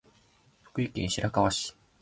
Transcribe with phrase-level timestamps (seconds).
[0.63, 1.75] 福島県白河市